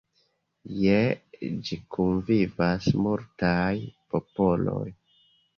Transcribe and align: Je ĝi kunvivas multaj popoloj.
Je 0.83 0.95
ĝi 1.67 1.77
kunvivas 1.97 2.89
multaj 3.09 3.73
popoloj. 4.15 4.85